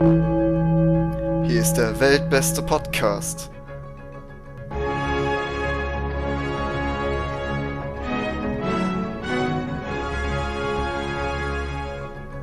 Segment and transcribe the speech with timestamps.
[0.00, 3.50] Hier ist der weltbeste Podcast.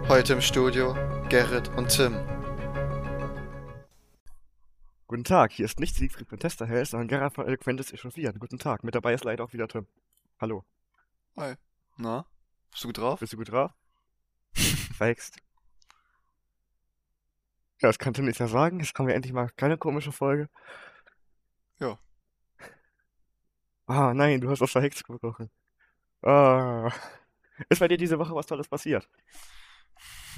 [0.07, 0.93] Heute im Studio
[1.29, 2.13] Gerrit und Tim.
[5.07, 8.37] Guten Tag, hier ist nicht Siegfried von Testerheld, sondern Gerhard von Eloquentes Echauffieren.
[8.37, 9.87] Guten Tag, mit dabei ist leider auch wieder Tim.
[10.39, 10.63] Hallo,
[11.37, 11.55] Hi.
[11.97, 12.27] Na,
[12.69, 13.19] bist du gut drauf?
[13.19, 13.71] bist du gut drauf?
[14.53, 15.39] Verhext.
[17.81, 18.79] Ja, das kann Tim nicht ja sagen.
[18.79, 20.49] Jetzt haben wir endlich mal keine komische Folge.
[21.79, 21.97] Ja.
[23.85, 25.49] Ah, nein, du hast was verhext gebrochen.
[26.23, 26.91] Ah.
[27.69, 29.07] Ist bei dir diese Woche was Tolles passiert?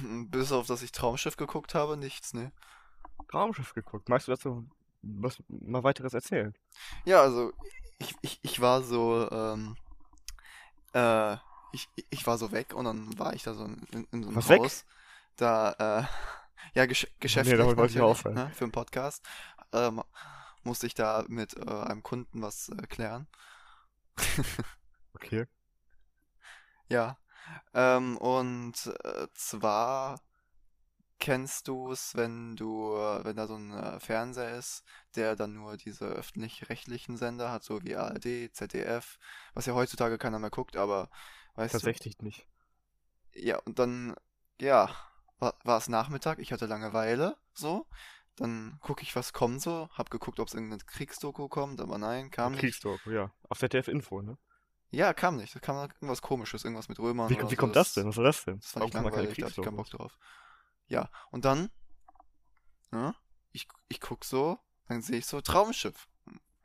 [0.00, 2.52] Bis auf, dass ich Traumschiff geguckt habe, nichts, ne?
[3.30, 4.08] Traumschiff geguckt.
[4.08, 4.68] Magst du dazu
[5.02, 6.54] was mal weiteres erzählen?
[7.04, 7.52] Ja, also
[7.98, 9.76] ich, ich, ich war so, ähm,
[10.92, 11.36] äh,
[11.72, 14.36] ich, ich war so weg und dann war ich da so in, in so einem
[14.36, 14.60] Was weg?
[14.60, 14.84] Haus.
[15.36, 16.04] Da, äh,
[16.74, 18.34] ja, gesch geschäftlich damit wollte ich aufhören.
[18.34, 19.24] ne, für einen Podcast.
[19.72, 20.02] Ähm,
[20.62, 23.26] musste ich da mit äh, einem Kunden was äh, klären.
[25.12, 25.46] Okay.
[26.88, 27.18] Ja.
[27.74, 30.20] Ähm, und äh, zwar
[31.18, 34.84] kennst du es, wenn du, äh, wenn da so ein äh, Fernseher ist,
[35.16, 39.18] der dann nur diese öffentlich-rechtlichen Sender hat, so wie ARD, ZDF,
[39.52, 41.10] was ja heutzutage keiner mehr guckt, aber
[41.56, 42.48] weißt du, Tatsächlich nicht.
[43.34, 44.14] ja, und dann,
[44.60, 44.88] ja,
[45.40, 47.86] war, war es Nachmittag, ich hatte Langeweile, so,
[48.36, 52.30] dann gucke ich, was kommt so, hab geguckt, ob es irgendeine Kriegsdoku kommt, aber nein,
[52.30, 52.60] kam nicht.
[52.60, 53.32] Kriegsdoku, ja.
[53.48, 54.38] Auf ZDF Info, ne?
[54.90, 57.94] Ja, kam nicht, da kam irgendwas komisches, irgendwas mit Römern Wie, wie so, kommt das
[57.94, 58.06] denn?
[58.06, 58.58] Was soll das denn?
[58.58, 60.18] Das fand ich Warum keine langweilig, da hatte ich keinen Bock drauf.
[60.88, 61.70] Ja, und dann,
[62.92, 63.14] ja,
[63.52, 66.08] ich, ich guck so, dann sehe ich so Traumschiff.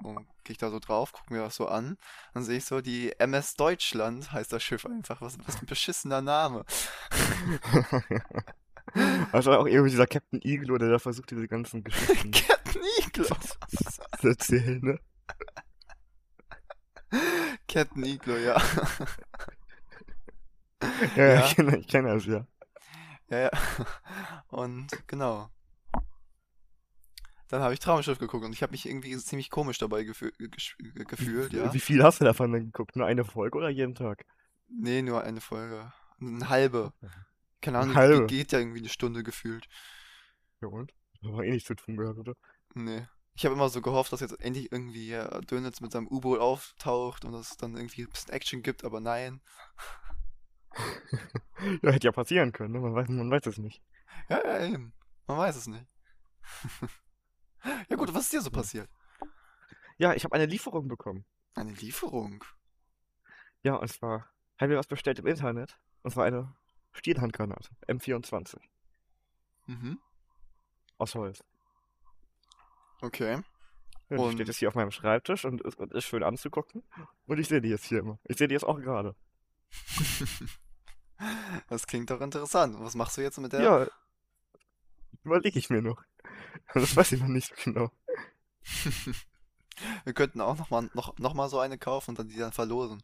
[0.03, 1.97] Und gehe ich da so drauf, guck mir das so an,
[2.33, 5.21] dann sehe ich so die MS Deutschland, heißt das Schiff einfach.
[5.21, 6.65] Was, was ein beschissener Name.
[9.31, 13.25] Also auch irgendwie dieser Captain Iglo, der da versucht, diese ganzen Geschichten Captain Iglo.
[14.21, 14.99] zu erzählen, ne?
[17.67, 18.61] Captain Iglo, ja.
[21.15, 21.45] Ja, Ja.
[21.45, 22.45] ich kenne kenn das, ja.
[23.29, 23.49] Ja, ja.
[24.49, 25.49] Und genau.
[27.49, 30.75] Dann habe ich Traumschiff geguckt und ich habe mich irgendwie ziemlich komisch dabei gefü gesch-
[31.05, 31.73] gefühlt, ja.
[31.73, 32.95] Wie viel hast du davon denn geguckt?
[32.95, 34.25] Nur eine Folge oder jeden Tag?
[34.67, 35.91] Nee, nur eine Folge.
[36.19, 36.91] Eine halbe.
[37.65, 38.27] Keine Ahnung, Eine die halbe?
[38.27, 39.67] geht ja irgendwie eine Stunde gefühlt.
[40.61, 40.93] Ja und?
[41.23, 42.35] Das war eh nichts zu tun gehabt, oder?
[42.75, 43.07] Nee.
[43.33, 47.25] Ich habe immer so gehofft, dass jetzt endlich irgendwie äh, Dönitz mit seinem U-Boot auftaucht
[47.25, 49.41] und dass es dann irgendwie ein bisschen Action gibt, aber nein.
[51.81, 52.79] Ja, hätte ja passieren können, ne?
[52.81, 53.81] Man weiß, man weiß es nicht.
[54.29, 54.93] Ja, ja, eben.
[55.25, 55.85] Man weiß es nicht.
[57.89, 58.87] Ja gut, was ist dir so passiert?
[59.97, 61.25] Ja, ich habe eine Lieferung bekommen.
[61.55, 62.43] Eine Lieferung.
[63.63, 65.79] Ja, und zwar habe ich was bestellt im Internet.
[66.03, 66.55] Und zwar eine
[66.95, 67.69] Stielhandgranate.
[67.87, 68.57] M24.
[69.67, 69.99] Mhm.
[70.97, 71.43] Aus Holz.
[73.01, 73.41] Okay.
[74.09, 76.83] Die Und- steht jetzt hier auf meinem Schreibtisch und ist, und ist schön anzugucken.
[77.27, 78.19] Und ich sehe die jetzt hier immer.
[78.23, 79.15] Ich sehe die jetzt auch gerade.
[81.69, 82.75] Das klingt doch interessant.
[82.79, 83.61] Was machst du jetzt mit der?
[83.61, 83.87] Ja,
[85.23, 86.01] überlege ich mir noch.
[86.73, 87.89] Das weiß ich noch nicht so genau.
[90.03, 92.51] Wir könnten auch noch mal, noch, noch mal so eine kaufen und dann die dann
[92.51, 93.01] verlosen.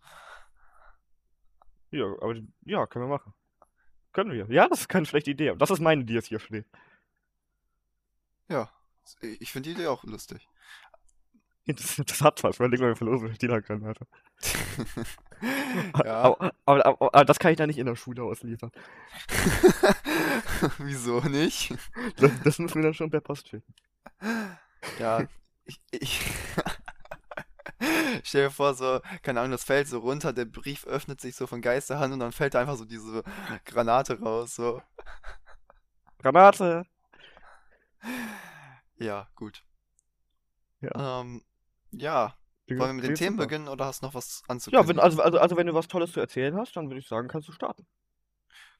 [1.91, 3.34] Ja, aber die- ja, können wir machen.
[4.13, 4.45] Können wir.
[4.49, 5.53] Ja, das ist keine schlechte Idee.
[5.57, 6.66] Das ist meine, die jetzt hier steht.
[8.49, 8.69] Ja.
[9.39, 10.47] Ich finde die Idee auch lustig.
[11.66, 12.57] Das, das hat was.
[12.57, 14.05] Überleg mal, wir verlosen eine Stielhandgranate.
[16.03, 16.21] Ja.
[16.21, 18.71] Aber, aber, aber, aber das kann ich dann nicht in der Schule ausliefern.
[20.77, 21.73] Wieso nicht?
[22.17, 23.73] Das, das müssen wir dann schon per Post schicken.
[25.00, 25.25] Ja,
[25.66, 26.21] ich, ich
[28.25, 31.47] stell dir vor, so, keine Ahnung, das fällt so runter, der Brief öffnet sich so
[31.47, 33.23] von Geisterhand und dann fällt da einfach so diese
[33.65, 34.81] Granate raus, so.
[36.19, 36.85] Granate!
[38.97, 39.63] Ja, gut.
[40.81, 41.21] Ja.
[41.21, 41.43] Ähm,
[41.91, 42.35] ja,
[42.67, 43.45] wollen wir mit den Themen super.
[43.45, 44.97] beginnen oder hast du noch was Ja, anzukündigen?
[44.97, 47.27] wenn, also, also, also wenn du was Tolles zu erzählen hast, dann würde ich sagen,
[47.27, 47.85] kannst du starten.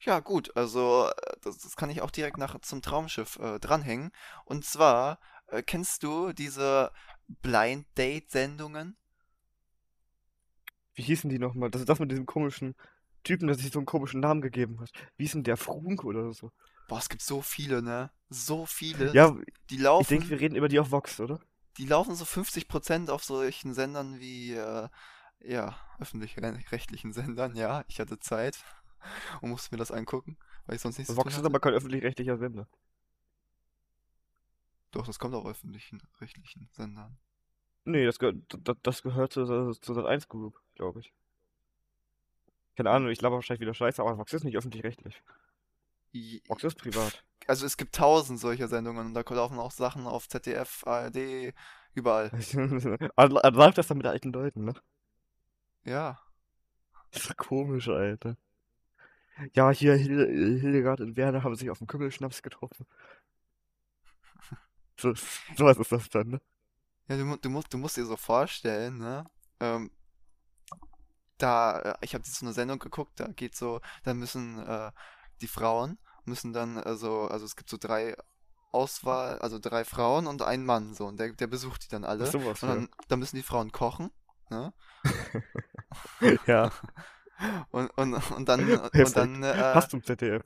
[0.00, 4.10] Ja, gut, also äh, das, das kann ich auch direkt nach zum Traumschiff äh, dranhängen.
[4.44, 6.92] Und zwar, äh, kennst du diese
[7.28, 8.96] Blind Date-Sendungen?
[10.94, 11.70] Wie hießen die nochmal?
[11.70, 12.74] Das ist das mit diesem komischen
[13.24, 14.90] Typen, der sich so einen komischen Namen gegeben hat.
[15.16, 16.50] Wie hieß denn der Frunk oder so?
[16.88, 18.10] Boah, es gibt so viele, ne?
[18.28, 19.14] So viele.
[19.14, 19.34] Ja,
[19.70, 20.08] Die ich laufen.
[20.08, 21.40] denke, wir reden über die auf Vox, oder?
[21.78, 24.88] die laufen so 50% auf solchen Sendern wie, äh,
[25.40, 27.84] ja, öffentlich-rechtlichen Sendern, ja.
[27.88, 28.62] Ich hatte Zeit
[29.40, 30.36] und musste mir das angucken,
[30.66, 32.68] weil ich sonst nichts zu Vox ist aber kein öffentlich-rechtlicher Sender.
[34.90, 37.16] Doch, das kommt auf öffentlich-rechtlichen Sendern.
[37.84, 41.12] Nee, das, gehört, das, das gehört zur, zur Sat1 Group, glaube ich.
[42.76, 45.22] Keine Ahnung, ich glaube wahrscheinlich wieder scheiße, aber Vox ist nicht öffentlich-rechtlich.
[46.48, 47.24] Vox ist privat.
[47.46, 51.54] also es gibt tausend solcher Sendungen und da laufen auch Sachen auf ZDF, ARD,
[51.94, 52.30] überall.
[53.16, 54.74] Also läuft das dann mit alten Leuten, ne?
[55.84, 56.20] Ja.
[57.12, 58.36] Das ist komisch, Alter.
[59.54, 62.86] Ja, hier Hil Hildegard und Werner haben sich auf dem Kümmelschnaps getroffen.
[64.98, 65.14] So,
[65.56, 66.40] sowas ist das dann, ne?
[67.08, 69.24] Ja, du, du, musst, du musst dir so vorstellen, ne?
[69.58, 69.90] Ähm,
[71.42, 74.90] da, äh, ich habe so eine Sendung geguckt, da geht so, da müssen äh,
[75.40, 78.16] die Frauen müssen dann äh, so, also es gibt so drei
[78.70, 82.26] Auswahl, also drei Frauen und ein Mann, so, und der, der besucht die dann alle.
[82.26, 82.74] sowas, Und ja.
[82.76, 84.10] dann, dann müssen die Frauen kochen,
[84.50, 84.72] ne?
[86.46, 86.70] Ja,
[87.70, 90.44] Und, und, und dann, und dann, äh, Passt zum ZDF.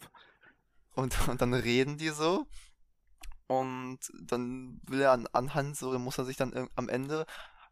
[0.94, 2.46] und, und dann reden die so.
[3.49, 7.26] Und dann will er an, anhand, so muss er sich dann am Ende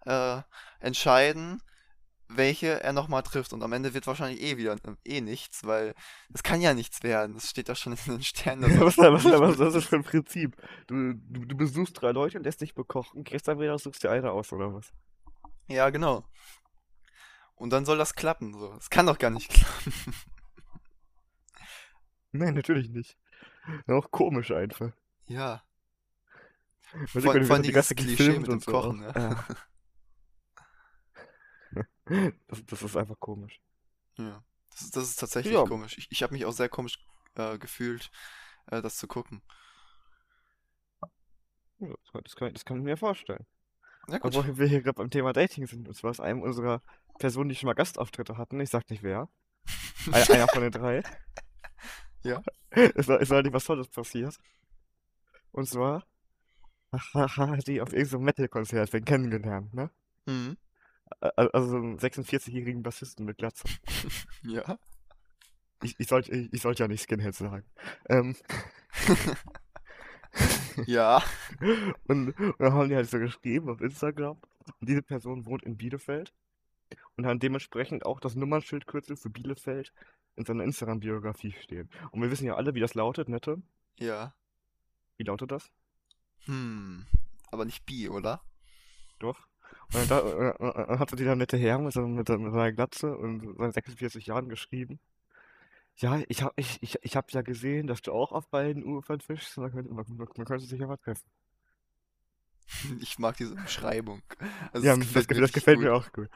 [0.07, 0.41] äh,
[0.79, 1.63] entscheiden,
[2.29, 3.53] welche er nochmal trifft.
[3.53, 5.95] Und am Ende wird wahrscheinlich eh wieder eh nichts, weil
[6.33, 7.35] es kann ja nichts werden.
[7.35, 9.85] Das steht doch schon in den Sternen, Was, das ist wird.
[9.85, 10.57] für ein Prinzip?
[10.87, 14.11] Du, du, du besuchst drei Leute und lässt dich bekochen, gehst dann wieder, suchst dir
[14.11, 14.93] eine aus, oder was?
[15.69, 16.25] Ja, genau.
[17.55, 18.75] Und dann soll das klappen, so.
[18.75, 19.95] Es kann doch gar nicht klappen.
[22.33, 23.17] Nein, natürlich nicht.
[23.87, 24.93] Auch komisch einfach.
[25.27, 25.63] Ja.
[27.13, 29.13] Weil Vor, vor allem die dieses Klischee mit dem und so Kochen, ne?
[29.17, 29.45] Ja.
[32.49, 33.61] Das, das ist einfach komisch.
[34.19, 34.43] Ja.
[34.71, 35.97] Das, ist- das ist tatsächlich Ja, komisch.
[35.99, 36.99] Ich, ich habe mich auch sehr komisch
[37.37, 38.11] äh, gefühlt,
[38.67, 39.43] äh, das zu gucken.
[41.79, 43.47] ja, das kann, das kann ich mir vorstellen.
[44.09, 44.47] Ja, Aber gut.
[44.49, 46.83] wo wir hier gerade beim Thema Dating sind, und zwar ist einem unserer
[47.19, 49.29] Personen, die schon mal Gastauftritte hatten, ich sag nicht wer,
[50.13, 51.03] ein- einer von den drei,
[52.23, 52.43] Ja.
[52.71, 54.37] ist, ist neulich was Tolles passiert.
[55.53, 56.05] Und zwar
[57.15, 59.91] hat die auf irgendeinem Metal-Konzert wen kennengelernt, ne?
[60.27, 60.57] Mhm.
[61.21, 63.65] Also so einen 46-jährigen Bassisten mit Glatze.
[64.43, 64.79] Ja.
[65.83, 67.65] Ich, ich sollte ich, ich sollte ja nicht Skinhead sagen.
[68.09, 68.37] Ähm,
[70.87, 71.23] Ja.
[72.09, 74.39] und, und dann haben die halt so geschrieben auf Instagram.
[74.81, 76.33] Und diese Person wohnt in Bielefeld
[77.17, 79.93] und hat dementsprechend auch das Nummernschildkürzel für Bielefeld
[80.37, 81.89] in seiner Instagram-Biografie stehen.
[82.11, 83.63] Und wir wissen ja alle, wie das lautet, nette.
[83.99, 84.35] Ja.
[85.17, 85.71] Wie lautet das?
[86.47, 87.07] Hm.
[87.51, 88.41] Aber nicht bi, oder?
[89.21, 89.47] Doch.
[89.95, 90.49] Und dann, da, äh,
[90.91, 93.73] äh, äh, hat so dieser nette Herr mit, so, mit, mit seiner Glatze und seinen
[93.73, 94.99] 46 Jahren geschrieben.
[95.97, 99.21] Ja, ich hab, ich, ich, ich hab ja gesehen, dass du auch auf beiden Ufern
[99.21, 99.57] fischst.
[99.59, 101.29] Man könnte, man, man man könnte sich ja mal treffen.
[103.01, 104.23] Ich mag diese Beschreibung.
[104.73, 105.85] Also Ja, es das, gefällt mir das gefällt gut.
[105.85, 106.29] mir auch gut.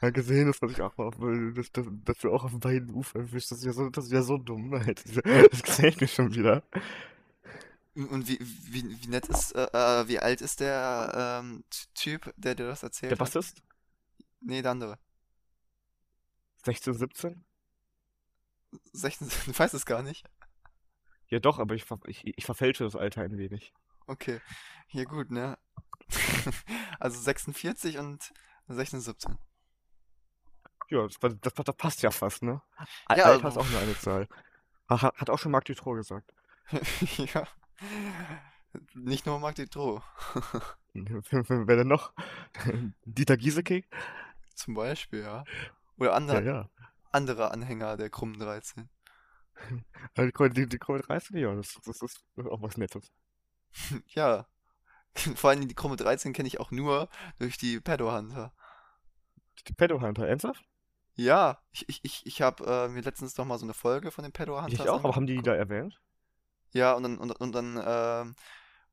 [0.00, 1.16] Ja, gesehen, dass sich auch mal auf,
[1.54, 3.50] dass, dass, dass du auch auf beiden Ufern fischst.
[3.50, 4.72] Das ist ja so, das ist ja so dumm.
[4.72, 5.02] Halt.
[5.50, 6.62] Das gefällt mir schon wieder.
[7.94, 12.34] Und wie, wie, wie nett ist, äh, äh, wie alt ist der ähm, Ty- Typ,
[12.36, 13.18] der dir das Der erzählt hat?
[13.18, 13.62] Bassist?
[14.40, 14.98] Nee, der andere.
[16.64, 17.44] 16, 17?
[18.92, 20.24] 16, du weißt es gar nicht.
[21.28, 23.72] Ja doch, aber ich, ich, ich verfälsche das Alter ein wenig.
[24.06, 24.40] Okay.
[24.86, 25.58] Hier gut, ne?
[26.98, 28.32] Also 46 und
[28.68, 29.38] 16, 17.
[30.88, 32.62] Ja, das, das, das, passt ja fast, ne?
[32.78, 32.86] Ja,
[33.24, 34.28] Alter ist also, auch nur eine Zahl.
[34.88, 36.32] Ha- Hat, hat auch schon Marc Dutroux gesagt.
[37.16, 37.46] ja.
[38.94, 40.00] Nicht nur Marc Dutroux.
[40.94, 42.12] Wer denn noch?
[43.04, 43.84] Dieter Gieseking?
[44.54, 45.44] Zum Beispiel, ja.
[45.98, 46.70] Oder Ja, andere, ja.
[47.10, 48.88] andere Anhänger der krummen 13.
[50.16, 53.12] Aber Die, die, Krone 13, ja, das, das ist auch was Nettes.
[54.08, 54.46] Ja.
[55.14, 57.08] Vor allem die krumme 13 kenne ich auch nur
[57.38, 58.52] durch die Pedo Hunter.
[59.68, 60.64] Die Pedo Hunter, ernsthaft?
[61.14, 64.24] Ja, ich, ich, ich, ich habe äh, mir letztens noch mal so eine Folge von
[64.24, 66.00] den Pedo Ich Hunters auch, aber haben die die da erwähnt?
[66.72, 68.34] Ja, und dann, und, und dann, ähm,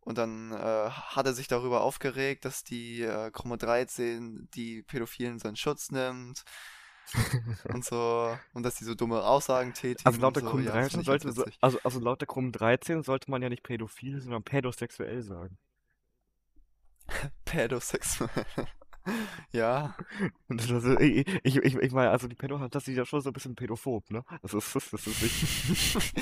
[0.01, 5.39] und dann äh, hat er sich darüber aufgeregt, dass die äh, Krumme 13 die Pädophilen
[5.39, 6.43] seinen Schutz nimmt
[7.73, 10.49] und so, und dass die so dumme Aussagen Also tätigen und laut der so.
[10.49, 13.03] Krumm Ja, das 13 fand ich ganz sollte, so, also, also laut der Krumm 13
[13.03, 15.57] sollte man ja nicht pädophil, sondern pädosexuell sagen.
[17.45, 18.45] Pädosexuell.
[19.51, 19.95] Ja.
[20.47, 23.33] Das, also, ich, ich, ich, meine, also die Pedo das ist ja schon so ein
[23.33, 24.23] bisschen pädophob, ne?
[24.41, 25.93] Das ist, das ist nicht,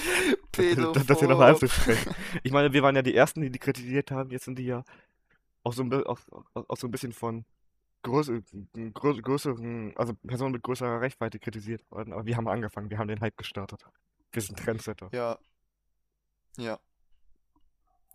[0.52, 1.70] das, das, das hier nochmal Pädophob.
[1.70, 2.16] anzusprechen.
[2.44, 4.84] Ich meine, wir waren ja die Ersten, die die kritisiert haben, jetzt sind die ja
[5.64, 6.20] auch so ein, auch,
[6.54, 7.46] auch, so ein bisschen von
[8.04, 8.40] größer,
[8.94, 13.10] grö größeren, also Personen mit größerer Reichweite kritisiert worden, aber wir haben angefangen, wir haben
[13.10, 13.86] den Hype gestartet.
[14.32, 15.10] Wir sind Trendsetter.
[15.12, 15.38] Ja,
[16.58, 16.80] ja.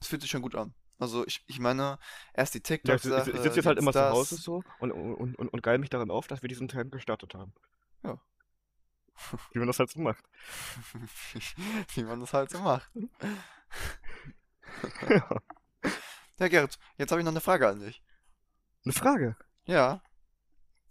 [0.00, 0.74] Es fühlt sich schon gut an.
[1.02, 1.98] Also ich, ich meine,
[2.34, 4.44] erst die Ja, ich, ich, TikTok-Sache, sitze jetzt halt immer zu Hause das.
[4.44, 7.52] so und, und, und, und geil mich daran auf, dass wir diesen Trend gestartet haben.
[8.04, 8.20] Ja.
[9.52, 10.24] Wie man das halt so macht.
[11.94, 12.90] Wie man das halt so macht.
[15.08, 15.40] Ja.
[16.38, 18.02] Ja, Gerrit, jetzt habe ich noch eine Frage an dich.
[18.84, 19.36] Eine Frage.
[19.64, 20.02] Ja,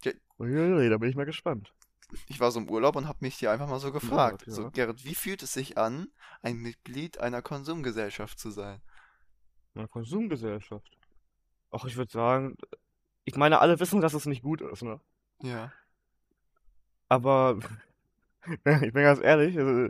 [0.01, 1.74] ge- Uiuiui, da bin ich mal gespannt.
[2.27, 4.44] ich war so im Urlaub und habe mich hier einfach mal so gefragt.
[4.48, 4.70] So, ja.
[4.70, 6.08] Gerrit, wie fühlt es sich an,
[6.41, 8.82] ein Mitglied einer Konsumgesellschaft zu sein?
[9.74, 10.98] Eine Konsumgesellschaft.
[11.72, 12.58] Ach, ich würde sagen,
[13.24, 15.00] ich meine, alle wissen, dass es nicht gut ist, ne?
[15.42, 15.72] Ja.
[17.08, 17.60] Aber
[18.44, 19.90] ich bin ganz ehrlich, also,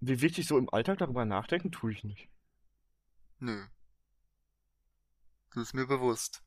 [0.00, 2.28] wie wichtig so im Alltag darüber nachdenken, tue ich nicht.
[3.38, 3.66] Nö.
[5.54, 6.42] Das ist mir bewusst.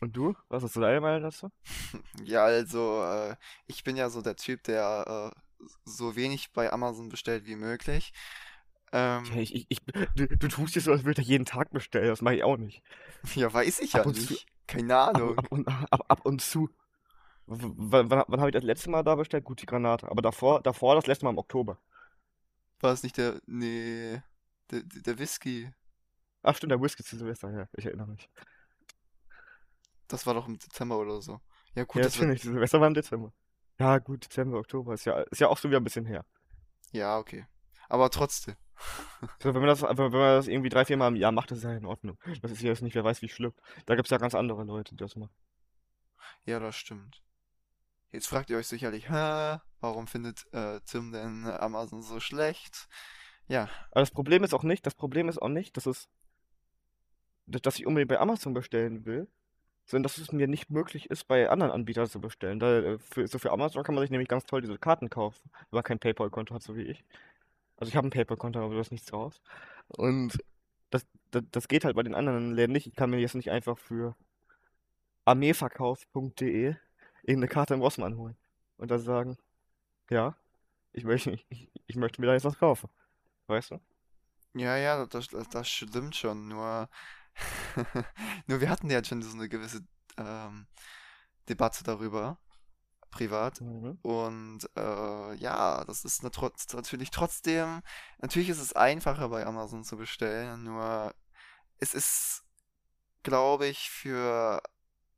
[0.00, 0.36] Und du?
[0.48, 1.50] Was ist so deine Meinung dazu?
[2.22, 3.36] Ja, also, äh,
[3.66, 8.12] ich bin ja so der Typ, der äh, so wenig bei Amazon bestellt wie möglich.
[8.92, 9.80] Ähm, ich, ich, ich,
[10.14, 12.08] du, du tust dir so, als würde ich jeden Tag bestellen.
[12.08, 12.82] Das mache ich auch nicht.
[13.34, 14.46] ja, weiß ich Ab ja und zu, nicht.
[14.66, 15.36] Keine ab, Ahnung.
[15.36, 16.68] ab, und, ab, ab und zu.
[17.46, 19.44] W- Wann, wann, habe ich das letzte Mal da bestellt?
[19.44, 20.10] Gut, die Granate.
[20.10, 21.78] Aber davor, davor das letzte Mal im Oktober.
[22.80, 24.20] War es nicht der, nee,
[24.70, 25.70] der, der Whisky?
[26.42, 28.28] Ach stimmt, der Whisky zu Silvester, ja, ich erinnere mich.
[30.08, 31.40] Das war doch im Dezember oder so.
[31.74, 33.32] Ja, gut, Ja, das natürlich, die Silvester war im Dezember.
[33.78, 36.24] Ja, gut, Dezember, Oktober, ist ja, ist ja auch schon wieder ein bisschen her.
[36.92, 37.46] ja, okay.
[37.88, 38.56] Aber trotzdem.
[39.42, 41.58] So, wenn man das, wenn man das irgendwie drei, vier Mal im Jahr macht, das
[41.58, 42.18] ist ja in Ordnung.
[42.42, 43.52] Das ist ja jetzt nicht, wer weiß, wie schlimm.
[43.86, 45.34] Da gibt es ja ganz andere Leute, die das machen.
[46.44, 47.22] Ja, das stimmt.
[48.10, 52.88] Jetzt fragt ihr euch sicherlich, hä, warum findet äh, Tim denn Amazon so schlecht?
[53.48, 56.08] Ja, Aber das Problem ist auch nicht, das Problem ist auch nicht, dass es,
[57.46, 59.28] dass ich unbedingt bei Amazon bestellen will,
[59.84, 62.60] sondern dass es mir nicht möglich ist, bei anderen Anbietern zu bestellen.
[62.60, 65.50] Da, äh, für, so für Amazon kann man sich nämlich ganz toll diese Karten kaufen,
[65.52, 67.04] wenn man kein PayPal-Konto hat, so wie ich.
[67.78, 69.40] Also ich habe ein PayPal-Konto, aber da ist nichts draus.
[69.86, 70.36] Und
[70.90, 72.86] das, das, das geht halt bei den anderen Läden nicht.
[72.86, 74.16] Ich kann mir jetzt nicht einfach für
[75.24, 76.74] armeeverkauf.de
[77.22, 78.36] irgendeine Karte im Rossmann holen
[78.78, 79.36] und dann sagen,
[80.10, 80.36] ja,
[80.92, 82.90] ich möchte, ich, ich möchte mir da jetzt was kaufen.
[83.46, 83.80] Weißt du?
[84.54, 86.48] ja, ja, das, das, das stimmt schon.
[86.48, 86.88] Nur,
[88.46, 90.66] nur wir hatten ja schon so eine gewisse ähm,
[91.48, 92.38] Debatte darüber,
[93.10, 93.60] privat.
[93.60, 93.98] Mhm.
[94.02, 97.82] Und äh, ja, das ist trotz, natürlich trotzdem,
[98.20, 101.14] natürlich ist es einfacher bei Amazon zu bestellen, nur
[101.78, 102.44] es ist,
[103.22, 104.62] glaube ich, für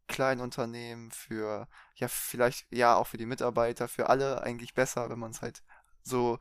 [0.08, 5.30] Kleinunternehmen, für, ja, vielleicht, ja, auch für die Mitarbeiter, für alle eigentlich besser, wenn man
[5.30, 5.62] es halt
[6.02, 6.38] so,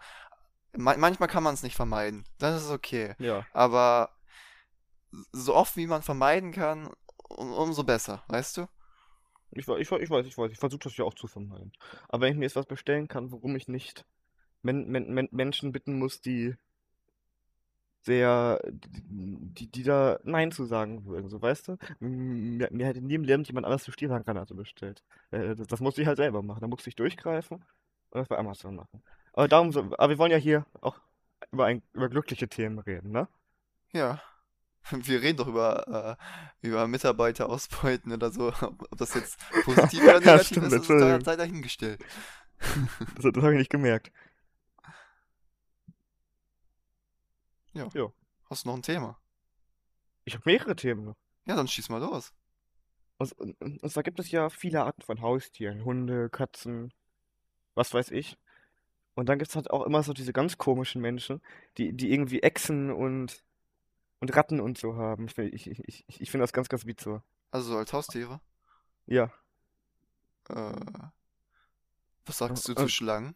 [0.76, 3.46] ma manchmal kann man es nicht vermeiden, das ist okay, Ja.
[3.54, 4.10] aber
[5.32, 6.90] so oft wie man vermeiden kann,
[7.30, 8.68] um, umso besser, weißt du?
[9.52, 11.72] Ich, ich, ich weiß, ich weiß, ich versuche das ja auch zu vermeiden.
[12.08, 14.06] Aber wenn ich mir jetzt was bestellen kann, worum ich nicht
[14.62, 16.56] men men men Menschen bitten muss, die
[18.02, 21.78] sehr, die, die da Nein zu sagen würden, so weißt du?
[22.00, 25.04] Mir, mir hätte nie im Leben jemand anders eine Stierhandgranate bestellt.
[25.32, 26.62] Äh, das, das musste ich halt selber machen.
[26.62, 29.04] Da musste ich durchgreifen und das bei Amazon machen.
[29.34, 31.00] Aber darum so, aber wir wollen ja hier auch
[31.52, 33.28] über, ein, über glückliche Themen reden, ne?
[33.94, 34.22] Ja.
[34.92, 36.18] Wir reden doch über,
[36.62, 38.48] äh, über Mitarbeiter ausbeuten oder so.
[38.62, 42.04] Ob das jetzt positiv oder Ja, negativ stimmt, ist, ist da, sei dahingestellt.
[43.16, 44.12] Das, das habe ich nicht gemerkt.
[47.74, 47.88] Ja.
[47.94, 48.12] Ja.
[48.50, 49.18] Hast du noch ein Thema?
[50.26, 51.16] Ich habe mehrere Themen.
[51.46, 52.34] Ja, dann schieß mal los.
[53.18, 55.84] Und, und, zwar gibt es ja viele Arten von Haustieren.
[55.84, 56.94] Hunde, Katzen,
[57.76, 58.38] was weiß ich.
[59.14, 61.42] Und dann gibt es halt auch immer so diese ganz komischen Menschen,
[61.78, 63.44] die, die irgendwie Echsen und,
[64.20, 65.28] und Ratten und so haben.
[65.28, 67.24] Ich, ich, ich, ich, finde das ganz, ganz bizarr.
[67.52, 68.42] Also so als Haustiere.
[69.06, 69.32] Ja.
[70.50, 70.76] Äh,
[72.26, 73.36] was sagst du Und, zu und Schlangen?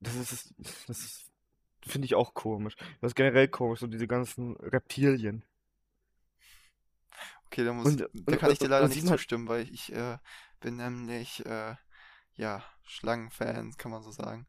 [0.00, 0.54] das ist,
[0.88, 1.30] das ist,
[1.82, 2.76] finde ich auch komisch.
[3.00, 5.44] Das ist generell komisch, so diese ganzen Reptilien.
[7.46, 9.68] Okay, da muss, Und, da und, kann ich dir und, leider und nicht zustimmen, weil
[9.70, 10.18] ich äh,
[10.60, 11.74] bin nämlich, äh,
[12.36, 14.46] ja, Schlangenfan, kann man so sagen.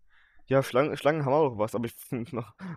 [0.51, 1.96] Ja, Schlangen, Schlangen haben auch was, aber ich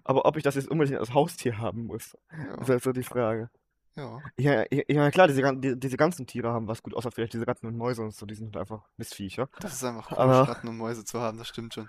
[0.04, 2.16] aber ob ich das jetzt unbedingt als Haustier haben muss,
[2.60, 3.50] ist Ja, halt so die Frage.
[3.96, 4.22] ja.
[4.38, 7.66] Ja, ja, klar, diese, die, diese ganzen Tiere haben was gut, außer vielleicht diese Ratten
[7.66, 9.48] und Mäuse und so, die sind einfach Missviecher.
[9.58, 11.88] Das ist einfach komisch, Aber, Ratten und Mäuse zu haben, das stimmt schon.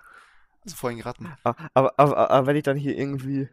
[0.64, 1.38] Also vor allem Ratten.
[1.44, 3.48] aber, aber, aber, aber wenn ich dann hier irgendwie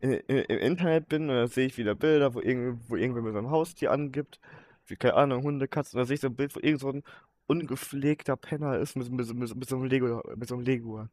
[0.00, 3.22] in, in, im Internet bin, und dann sehe ich wieder Bilder, wo, irgend, wo irgendwer
[3.22, 4.40] mit so einem Haustier angibt,
[4.86, 7.02] wie, keine Ahnung, Hunde, Katzen, da sehe ich so ein Bild, wo irgend so ein
[7.46, 11.10] ungepflegter Penner ist mit, mit, mit, mit so einem Lego, mit so einem Leguan.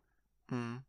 [0.49, 0.83] Mhm.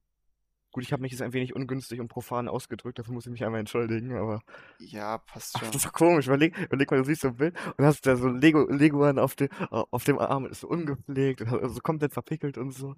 [0.72, 3.44] Gut, ich habe mich jetzt ein wenig ungünstig und profan ausgedrückt, dafür muss ich mich
[3.44, 4.40] einmal entschuldigen, aber
[4.80, 5.76] Ja, passt ach, das schon.
[5.76, 6.26] ist doch komisch.
[6.26, 9.20] Überleg, überleg mal, du siehst so ein Bild und hast da so ein Lego, Leguan
[9.20, 12.96] auf dem, auf dem Arm, ist so ungepflegt, und so komplett verpickelt und so.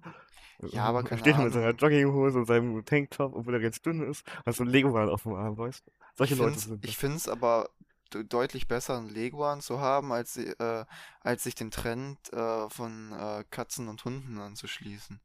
[0.71, 1.69] Ja, aber Und keine steht mit seiner.
[1.75, 5.33] Jogginghose und seinem Tanktop, obwohl er jetzt dünn ist, hast so ein Leguan auf dem
[5.33, 5.91] Arm, weißt du?
[5.91, 6.99] Ich Solche Leute sind ich das.
[6.99, 7.69] find's aber de-
[8.09, 10.85] deutlich besser, einen Leguan zu haben, als, äh,
[11.21, 15.19] als sich dem Trend äh, von äh, Katzen und Hunden anzuschließen.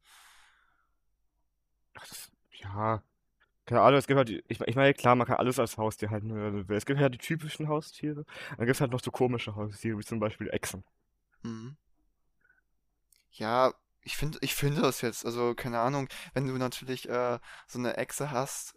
[1.93, 3.03] Das, ja,
[3.65, 6.33] keine Ahnung, es gibt halt, ich, ich meine, klar, man kann alles als Haustier halten,
[6.67, 6.75] will.
[6.75, 8.25] Es gibt ja die typischen Haustiere,
[8.57, 10.83] dann gibt es halt noch so komische Haustiere, wie zum Beispiel Echsen.
[11.43, 11.77] Mhm.
[13.31, 17.79] Ja, ich finde, ich finde das jetzt, also keine Ahnung, wenn du natürlich äh, so
[17.79, 18.75] eine Echse hast.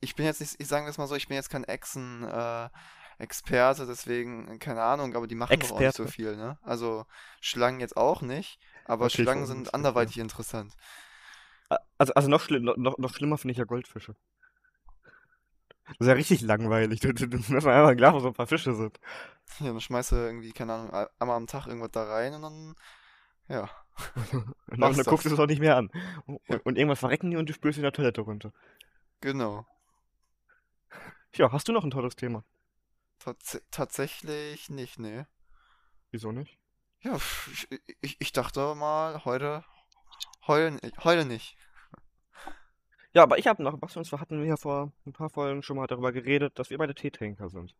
[0.00, 2.68] Ich bin jetzt nicht, ich sage das mal so, ich bin jetzt kein Echsen, äh,
[3.18, 6.06] Experte, deswegen, keine Ahnung, aber die machen doch auch nicht so Experte.
[6.06, 6.58] viel, ne?
[6.62, 7.06] Also
[7.40, 10.72] Schlangen jetzt auch nicht, aber Okay, ich Schlangen sind anderweitig interessant.
[11.68, 14.16] A- Also, also noch, schlimm, noch, noch schlimmer finde ich ja Goldfische.
[15.86, 17.00] Das ist ja richtig langweilig.
[17.00, 18.98] Da da- da muss man einmal klar, wo so ein paar Fische sind.
[19.60, 22.74] Ja, dann schmeißt du irgendwie, keine Ahnung, einmal am Tag irgendwas da rein und dann,
[23.48, 23.70] ja,
[24.70, 25.90] Und dann, dann guckst du es auch nicht mehr an.
[26.26, 28.52] Und, Ja, und irgendwann verrecken die und du spürst in der Toilette runter.
[29.20, 29.66] genau.
[31.36, 32.44] Ja, hast du noch ein tolles Thema?
[33.24, 35.26] Tats tatsächlich nicht, ne.
[36.10, 36.58] Wieso nicht?
[37.02, 37.68] Ja, ich,
[38.00, 39.64] ich, ich dachte mal, heute,
[40.46, 41.56] heute, heute nicht.
[43.12, 45.62] Ja, aber ich habe noch was, und zwar hatten wir ja vor ein paar Folgen
[45.62, 47.74] schon mal darüber geredet, dass wir beide Teetrinker sind.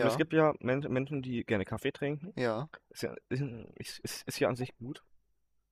[0.00, 2.34] Und es Ja, gibt ja Men Menschen, die gerne Kaffee trinken.
[2.36, 2.68] ja.
[2.90, 3.42] Ist ja, ist,
[3.76, 5.04] ist, ist ist ja an sich gut.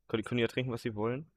[0.08, 1.30] Können, können ja trinken, was sie wollen.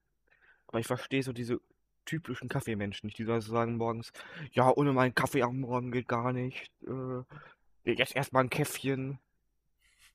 [0.67, 1.59] Aber ich verstehe so diese
[2.05, 4.11] typischen Kaffeemenschen nicht, die so sagen morgens,
[4.51, 6.71] ja, ohne meinen Kaffee am Morgen geht gar nicht.
[6.83, 7.23] Äh,
[7.93, 9.19] jetzt erstmal ein Käffchen.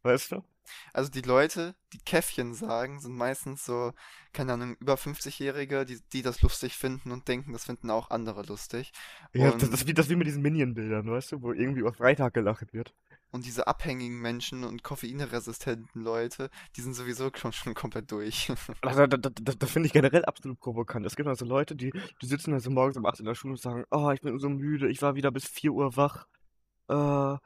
[0.02, 0.42] Weißt du?
[0.92, 3.92] Also die Leute, die Käffchen sagen, sind meistens so,
[4.32, 8.42] keine Ahnung, über 50-Jährige, die, die das lustig finden und denken, das finden auch andere
[8.44, 8.92] lustig.
[9.32, 11.80] Ja, das, das, Und, ist wie, das wie mit diesen Minion-Bildern, weißt du, wo irgendwie
[11.80, 12.94] über Freitag gelacht wird.
[13.32, 18.52] und diese abhängigen Menschen und koffeinresistenten Leute, die sind sowieso schon, schon komplett durch.
[18.82, 21.06] Also, das, das, das, das finde ich generell absolut provokant.
[21.06, 23.60] Es gibt also Leute, die, die sitzen also morgens um 8 in der Schule und
[23.60, 26.26] sagen, oh, ich bin so müde, ich war wieder bis 4 Uhr wach.
[26.88, 27.38] Äh,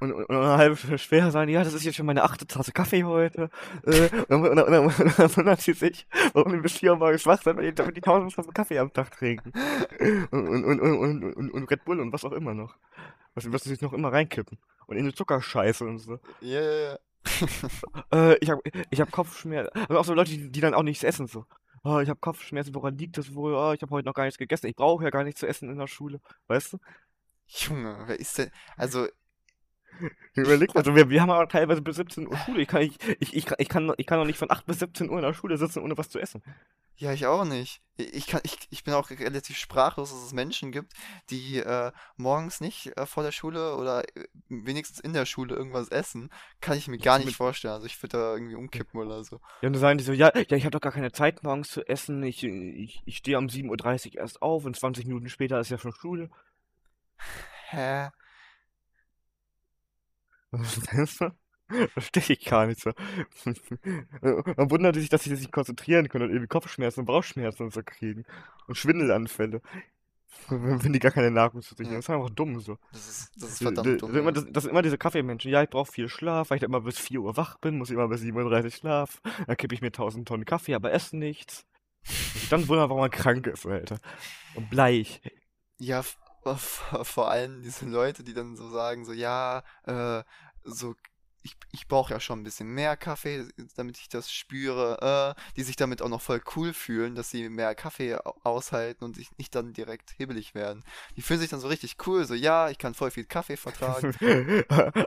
[0.00, 2.46] und, und, und eine halbe Stunde später sagen, ja, das ist jetzt schon meine achte
[2.46, 3.50] Tasse Kaffee heute.
[3.84, 6.96] Äh, und, dann- und, und, und dann wundern sie sich, warum die bis 4 Uhr
[6.98, 9.52] morgens wach sind, weil die, tausend Tassen Kaffee am Tag trinken.
[10.30, 12.76] Und, und, und, und, und, und, Red Bull und was auch immer noch.
[13.34, 14.58] Was, was sie sich noch immer reinkippen.
[14.86, 16.18] Und in die Zuckerscheiße und so.
[16.40, 16.98] Ja, ja, ja.
[18.12, 18.60] Äh, ich hab,
[18.90, 19.70] ich hab Kopfschmerzen.
[19.88, 21.44] Also auch so Leute, die, die dann auch nichts essen, so.
[21.84, 23.54] Oh, ich hab Kopfschmerzen, woran liegt das wohl?
[23.54, 24.66] Oh, ich habe heute noch gar nichts gegessen.
[24.66, 26.20] Ich brauche ja gar nichts zu essen in der Schule.
[26.48, 26.78] Weißt du?
[27.46, 28.50] Junge, wer ist denn?
[28.76, 29.06] Also,
[30.34, 32.62] Überleg mal, also wir, wir haben aber teilweise bis 17 Uhr Schule.
[32.62, 35.10] Ich kann, ich, ich, ich, ich, kann, ich kann doch nicht von 8 bis 17
[35.10, 36.42] Uhr in der Schule sitzen, ohne was zu essen.
[36.96, 37.80] ja, ich auch nicht.
[37.96, 40.92] Ich kann, ich, ich bin auch relativ sprachlos, dass es Menschen gibt,
[41.30, 45.88] die äh, morgens nicht äh, vor der Schule oder äh, wenigstens in der Schule irgendwas
[45.88, 46.30] essen.
[46.60, 47.74] Kann ich mir gar nicht vorstellen.
[47.74, 49.40] Also ich würde da irgendwie umkippen oder so.
[49.62, 51.70] ja, und dann sagen die so, ja, ja, ich habe doch gar keine Zeit morgens
[51.70, 52.22] zu essen.
[52.22, 55.78] Ich, ich, ich stehe um 7.30 Uhr erst auf und 20 Minuten später ist ja
[55.78, 56.30] schon Schule.
[57.70, 58.10] Hä?
[61.92, 62.92] Verstehe ich gar nicht so.
[64.22, 67.74] Man wundert sich, dass sie sich nicht konzentrieren können und irgendwie Kopfschmerzen und Bauchschmerzen und
[67.74, 68.24] so kriegen.
[68.66, 69.60] Und Schwindelanfälle.
[70.48, 71.96] Wenn die gar keine Nahrung zu sich nehmen.
[71.96, 72.78] Das ist einfach dumm so.
[72.92, 75.50] das ist, das ist Das verdammt dumm, sind immer, das, das sind immer diese Kaffeemenschen.
[75.50, 78.08] Ja, ich brauche viel Schlaf, weil ich immer bis 4 Uhr wach bin, muss immer
[78.08, 79.20] bis 7.30 Uhr schlafen.
[79.46, 81.66] Dann kippe ich mir 1000 Tonnen Kaffee, aber esse nichts.
[82.34, 83.98] Und dann wundern, warum man krank ist, Alter.
[84.54, 85.20] Und bleich.
[85.78, 86.02] Ja,
[86.56, 90.22] vor allem diese Leute, die dann so sagen, so, ja, äh,
[90.64, 90.94] so,
[91.48, 95.62] ich, ich brauche ja schon ein bisschen mehr Kaffee, damit ich das spüre, äh, die
[95.62, 99.28] sich damit auch noch voll cool fühlen, dass sie mehr Kaffee au- aushalten und sich
[99.38, 100.84] nicht dann direkt hibbelig werden.
[101.16, 104.12] Die fühlen sich dann so richtig cool, so, ja, ich kann voll viel Kaffee vertragen.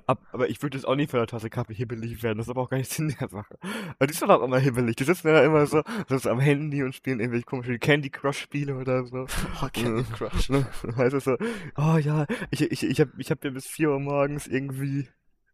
[0.08, 2.38] Ab- Aber ich würde jetzt auch nicht von der Tasse Kaffee hibbelig werden.
[2.38, 3.58] Das ist aber auch gar nicht Sinn der Sache.
[3.98, 4.96] Aber die sind doch immer hibbelig.
[4.96, 8.76] Die sitzen ja immer so, so am Handy und spielen irgendwelche komischen Candy Crush Spiele
[8.76, 9.26] oder so.
[9.62, 10.50] Oh, Candy Crush.
[10.98, 11.38] heißt es so,
[11.78, 15.08] oh ja, ich, ich, ich hab, ich hab mir bis 4 Uhr morgens irgendwie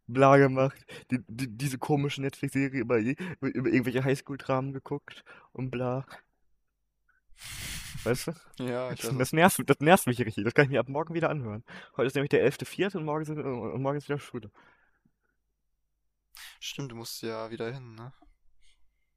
[0.08, 0.84] bla gemacht.
[1.10, 6.06] Die, die, diese komische Netflix-Serie über, über irgendwelche Highschool-Dramen geguckt und bla.
[8.04, 8.64] Weißt du?
[8.64, 10.44] Ja, ich Das, weiß das nervt, das nervt mich richtig.
[10.44, 11.64] Das kann ich mir ab morgen wieder anhören.
[11.96, 12.96] Heute ist nämlich der 11.04.
[12.96, 14.50] und morgen, sind, und morgen ist wieder Schule.
[16.60, 18.12] Stimmt, du musst ja wieder hin, ne?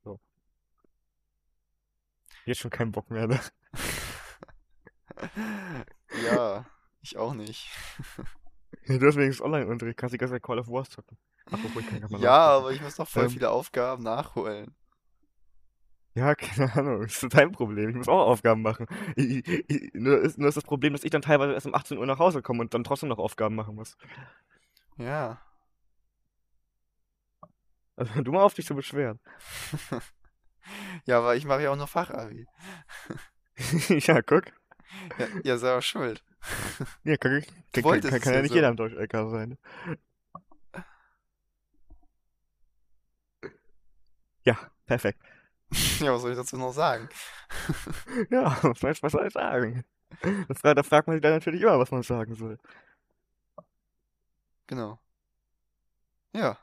[0.04, 0.20] So.
[2.46, 3.40] Jetzt schon keinen Bock mehr, ne?
[6.24, 6.66] Ja,
[7.02, 7.70] ich auch nicht.
[8.88, 11.18] Ja, Du hast wenigstens Online-Unterricht, kannst die ganze Zeit Call of Wars zocken.
[11.52, 14.76] Apropos, ich kann Ja, aber ich muss noch voll Ähm, viele Aufgaben nachholen.
[16.14, 17.90] ja, keine Ahnung, das ist dein Problem.
[17.90, 18.86] Ich muss auch Aufgaben machen.
[19.16, 21.98] Ich, ich, nur, ist, nur ist das Problem, dass ich dann teilweise erst um 18
[21.98, 23.98] Uhr nach Hause komme und dann trotzdem noch Aufgaben machen muss.
[24.98, 25.42] Ja.
[27.96, 29.20] Also du mal auf dich zu beschweren.
[31.06, 32.48] Ja, aber ich mache ja auch nur Fachabi.
[34.08, 34.52] ja, guck.
[35.18, 36.24] Ja, ja, selber schuld.
[37.04, 37.42] Ja, kann,
[37.74, 38.56] kann, kann, kann, kann ja nicht so.
[38.56, 39.58] jeder am Deutsch-LK sein.
[44.46, 45.20] Ja, perfekt.
[46.00, 47.10] Ja, was soll ich dazu noch sagen?
[48.32, 49.84] Ja, was soll ich, was soll ich sagen?
[50.22, 52.58] Da, fra- da fragt man sich dann natürlich immer, was man sagen soll.
[54.68, 55.00] Genau.
[56.34, 56.58] Ja.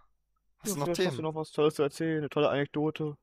[0.58, 1.22] Hast Ja, du noch vielleicht hast du Themen?
[1.22, 3.16] noch was Tolles zu erzählen, eine tolle Anekdote.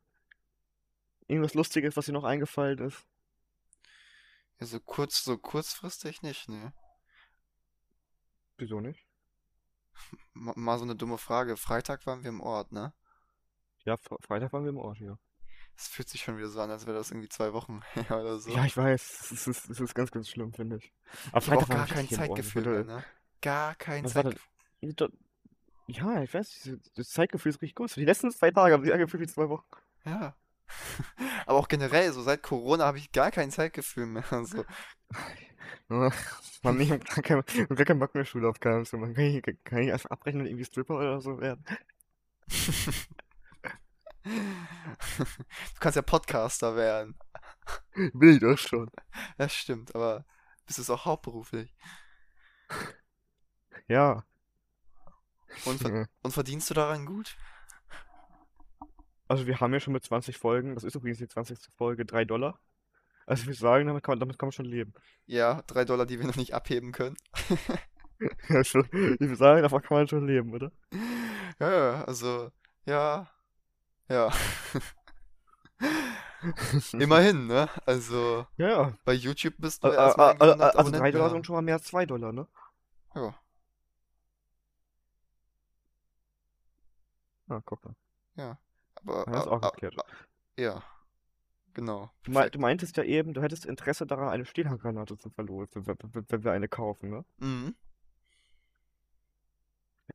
[1.27, 3.05] Irgendwas Lustiges, was dir noch eingefallen ist?
[4.59, 6.73] Ja, so kurz, so kurzfristig nicht, ne?
[8.57, 9.05] Wieso nicht?
[10.33, 11.57] Ma- Mal so eine dumme Frage.
[11.57, 12.93] Freitag waren wir im Ort, ne?
[13.83, 15.17] Ja, Fre Freitag waren wir im Ort, ja.
[15.77, 18.39] Es fühlt sich schon wieder so an, als wäre das irgendwie zwei Wochen her oder
[18.39, 18.49] so.
[18.51, 19.31] Ja, ich weiß.
[19.31, 20.93] Es ist, es ist ganz, ganz schlimm, finde ich.
[21.31, 22.05] Aber Ich habe auch Freitag war gar kein.
[22.05, 23.03] Ich Zeitgefühl ne?
[23.41, 24.05] Gar kein?
[24.07, 25.09] Zeitgefühl.
[25.87, 27.95] Ja, ich weiß, das Zeitgefühl ist richtig gut.
[27.95, 29.65] Die letzten zwei Tage haben sich angefühlt wie zwei Wochen.
[30.03, 30.35] Ja.
[31.45, 34.23] Aber auch generell, so seit Corona habe ich gar kein Zeitgefühl mehr.
[34.45, 34.65] So.
[36.63, 39.13] Man, ich hab gar keinen gar keinen Bock mehr Schulaufgaben zu machen.
[39.13, 41.63] Kann ich, kann ich einfach abbrechen und irgendwie Stripper oder so werden?
[44.23, 47.15] Du kannst ja Podcaster werden.
[47.95, 48.89] Will ich doch schon.
[49.37, 50.25] Das stimmt, aber
[50.65, 51.73] bist du es auch hauptberuflich?
[53.87, 54.23] Ja.
[55.65, 56.05] Und, ver Ja.
[56.23, 57.35] und verdienst du daran gut?
[59.27, 61.57] Also wir haben ja schon mit 20 Folgen, das ist übrigens die 20.
[61.75, 62.59] Folge, 3 Dollar.
[63.25, 64.93] Also ich würde sagen, damit kann man, damit kann man schon leben.
[65.25, 67.17] Ja, drei Dollar, die wir noch nicht abheben können.
[68.49, 70.71] Also, ich würde sagen, davon kann man schon leben, oder?
[71.59, 72.49] Ja, ja, also,
[72.85, 73.27] ja,
[74.09, 74.31] ja.
[76.93, 77.69] Immerhin, ne?
[77.85, 78.93] Also, Ja, ja.
[79.03, 81.11] bei YouTube bist du Al- ja al- erstmal al- irgendwie al- 100 Also 3 Abonnenten
[81.11, 82.47] Dollar sind schon mal mehr als 2 Dollar, ne?
[83.15, 83.35] Ja,
[87.49, 87.95] Ah, guck mal.
[88.37, 88.57] ja.
[88.95, 89.95] Aber, Dann ist auch geklärt.
[90.57, 90.83] ja,
[91.75, 92.09] genau.
[92.23, 92.55] Du, Perfekt.
[92.55, 96.67] du meintest ja eben, du hättest Interesse daran, eine Stehhandgranate zu verlosen, wenn, wir eine
[96.67, 97.25] kaufen, ne?
[97.37, 97.75] Mhm.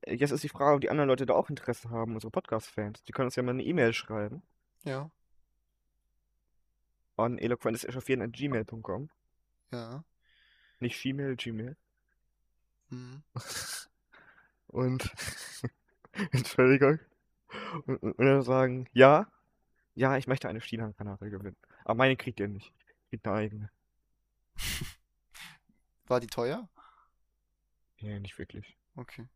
[0.06, 3.02] Jetzt ist die Frage, ob die anderen Leute da auch Interesse haben, unsere Podcast-Fans.
[3.04, 4.42] Die können uns ja mal eine E-Mail schreiben
[4.84, 5.10] Ja,
[7.16, 9.10] an eloquentesechauffieren.gmail.com.
[9.72, 10.04] ja.
[10.82, 11.76] Nicht Gmail, Gmail.
[12.88, 13.22] Mhm.
[14.68, 15.12] Und,
[16.32, 16.98] Entschuldigung.
[17.86, 19.30] Und, und dann sagen, ja,
[19.94, 21.56] ja, ich möchte eine Stehhandgranate gewinnen.
[21.84, 22.72] Aber meine kriegt ihr nicht.
[23.08, 23.70] Kriegt eine eigene.
[26.06, 26.68] War die teuer?
[28.00, 28.76] Nee, nicht wirklich.
[28.96, 29.28] Okay,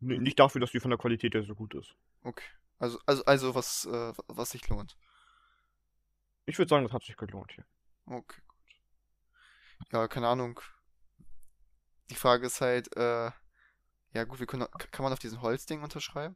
[0.00, 1.94] N nicht dafür, dass die von der Qualität her so gut ist.
[2.22, 2.44] okay.
[2.78, 4.96] Also, also, also was, äh, was sich lohnt.
[6.46, 7.64] Ich würde sagen, das hat sich gelohnt hier.
[8.06, 9.92] Okay, gut.
[9.92, 10.60] Ja, keine Ahnung.
[12.10, 13.30] Die Frage ist halt, äh,
[14.14, 16.34] ja gut, können, kann man auf diesen Holzding unterschreiben?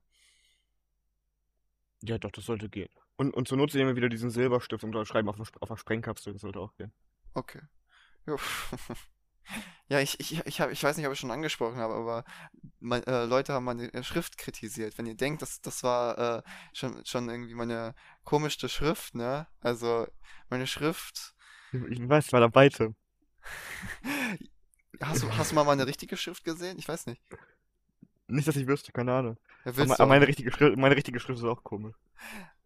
[2.02, 2.90] Ja, doch, das sollte gehen.
[3.16, 5.76] Und, und zur Not nehmen wir wieder diesen Silberstift und schreiben auf, der auf der
[5.76, 6.92] Sprengkapsel, das sollte auch gehen.
[7.34, 7.60] Okay.
[8.26, 8.38] Jo.
[9.88, 12.24] Ja, ich, ich, ich, hab, ich weiß nicht, ob ich schon angesprochen habe, aber
[12.80, 14.98] mein, äh, Leute haben meine äh, Schrift kritisiert.
[14.98, 19.46] Wenn ihr denkt, das, das war äh, schon, schon irgendwie meine komischste Schrift, ne?
[19.60, 20.08] Also,
[20.50, 21.36] meine Schrift.
[21.70, 22.96] Ich, weiß, war dabei, Tim.
[25.00, 26.78] Hast du, hast du mal meine richtige Schrift gesehen?
[26.78, 27.20] Ich weiß nicht.
[28.28, 29.36] Nicht, dass ich wüsste, keine Ahnung.
[29.64, 31.94] Ja, Aber, aber meine richtige Schrift, meine richtige Schrift ist auch komisch.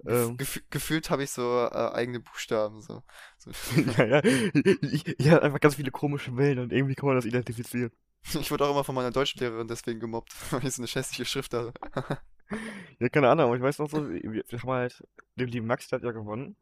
[0.07, 3.03] Ähm, gef gefühlt habe ich so äh, eigene Buchstaben, so.
[3.37, 3.51] so.
[3.99, 4.20] ja, ja.
[4.83, 7.90] Ich, ich habe einfach ganz viele komische Wellen und irgendwie kann man das identifizieren.
[8.38, 11.55] Ich wurde auch immer von meiner Deutschlehrerin deswegen gemobbt, weil ich so eine schäßliche Schrift
[11.55, 11.73] habe.
[12.99, 15.03] Ja, keine Ahnung, aber ich weiß noch so, wir, wir haben halt,
[15.37, 16.55] der lieben Max, der hat ja gewonnen.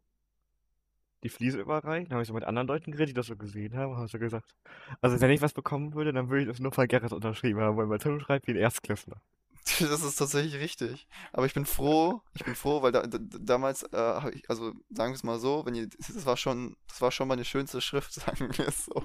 [1.24, 2.10] Die Fliese überreicht.
[2.10, 4.08] Dann habe ich so mit anderen Leuten geredet, die das so gesehen haben, und habe
[4.08, 4.54] so gesagt,
[5.00, 7.76] also wenn ich was bekommen würde, dann würde ich das nur von Gerrit unterschrieben haben,
[7.76, 9.20] weil bei Tim schreibt wie ein Erstklässler.
[9.80, 11.06] Das ist tatsächlich richtig.
[11.32, 15.12] Aber ich bin froh, ich bin froh, weil da, da, damals, äh, ich, also sagen
[15.12, 18.12] wir es mal so, wenn ihr, das war schon, das war schon meine schönste Schrift,
[18.14, 19.04] sagen wir es so.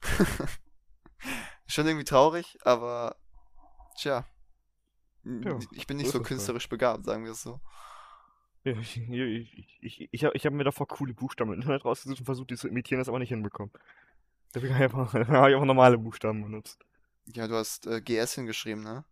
[1.66, 3.16] Schon irgendwie traurig, aber
[3.98, 4.26] tja,
[5.24, 6.26] Ja, ich bin nicht so halt.
[6.26, 7.60] künstlerisch begabt, sagen wir es so.
[9.08, 12.20] Ja, ich ich, ich, ich, habe ich hab mir davor coole Buchstaben im Internet rausgesucht
[12.20, 13.72] und versucht, die zu imitieren, das aber nicht hinbekommen.
[14.54, 16.84] Deswegen habe ich einfach, habe ich einfach normale Buchstaben benutzt.
[17.26, 19.04] Ja, du hast äh, GS hingeschrieben, ne?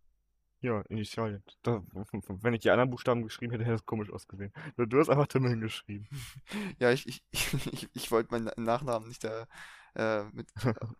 [0.61, 1.43] Ja, Initialien.
[1.61, 1.83] Da,
[2.41, 4.51] wenn ich die anderen Buchstaben geschrieben hätte, hätte das komisch ausgesehen.
[4.77, 6.07] Du, du hast einfach Tim hingeschrieben.
[6.79, 9.47] Ja, ich, ich, ich, ich wollte meinen Nachnamen nicht da
[9.95, 10.47] äh, mit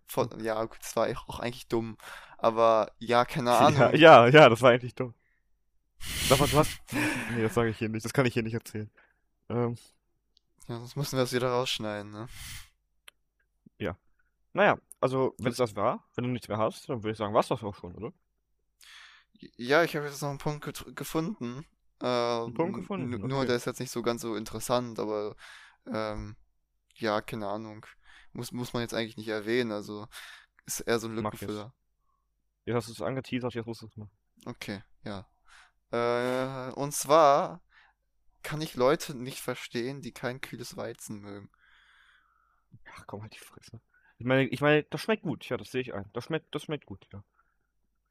[0.08, 1.98] von, ja, gut, das war auch eigentlich dumm,
[2.38, 3.94] aber ja, keine Ja, Ahnung.
[3.94, 5.14] ja, ja, das war eigentlich dumm.
[6.28, 6.80] Sag mal, du hast.
[7.30, 8.06] Nee, das sage ich hier nicht.
[8.06, 8.90] Das kann ich hier nicht erzählen.
[9.50, 9.78] Ähm,
[10.68, 12.28] Ja, sonst müssen wir das wieder rausschneiden, ne?
[13.78, 13.98] ja.
[14.54, 17.34] Naja, also, wenn es das war, wenn du nichts mehr hast, dann würde ich sagen,
[17.34, 18.14] war's das auch schon, oder?
[19.58, 21.66] Ja, ich habe jetzt noch einen Punkt gefunden.
[22.02, 23.48] Äh, Einen Punkt gefunden, n- nur okay.
[23.48, 25.36] der ist jetzt nicht so ganz so interessant, aber
[25.88, 26.38] ähm,
[26.96, 27.86] ja, keine Ahnung.
[28.34, 30.08] Muss, muss man jetzt eigentlich nicht erwähnen, also
[30.66, 31.42] ist eher so ein Mach jetzt.
[31.42, 31.74] Lückenfüller.
[32.66, 34.12] Jetzt hast du es angeteasert, jetzt musst du es machen.
[34.46, 35.26] Okay, ja.
[35.94, 37.62] Äh, und zwar
[38.42, 41.50] kann ich Leute nicht verstehen, die kein kühles Weizen mögen.
[42.96, 43.80] Ach komm, halt die Fresse.
[44.18, 46.10] Ich meine, ich meine, das schmeckt gut, ja, das sehe ich ein.
[46.14, 47.24] Das schmeckt, das schmeckt gut, ja.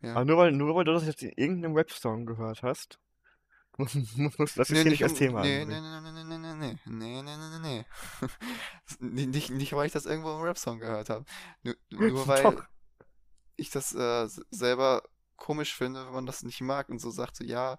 [0.01, 0.14] Ja.
[0.14, 2.99] Aber nur weil, nur weil du das jetzt in irgendeinem Rap-Song gehört hast,
[3.79, 5.14] Muss, muss, das Nee, hier nicht als.
[5.14, 7.87] Thema Nee, nee, nee, nee, nee, nee, nee, nee, nee, nee, nee,
[9.01, 9.27] nee.
[9.27, 11.25] Nicht, nicht, weil ich das irgendwo im Rap-Song gehört habe.
[11.62, 12.62] Nur, nur weil
[13.57, 15.03] ich das äh, selber
[15.37, 17.79] komisch finde, wenn man das nicht mag und so sagt, so, ja,